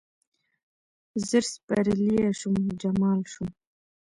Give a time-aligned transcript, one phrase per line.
[1.27, 3.49] زر سپرلیه شوم، جمال شوم